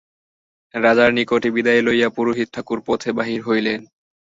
রাজার 0.73 1.09
নিকটে 1.13 1.49
বিদায় 1.55 1.81
লইয়া 1.81 2.09
পুরোহিত 2.09 2.47
ঠাকুর 2.53 2.79
পথে 2.87 3.09
বাহির 3.17 3.39
হইলেন। 3.41 3.79